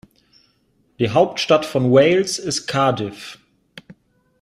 [0.97, 3.37] Die Hauptstadt von Wales ist Cardiff.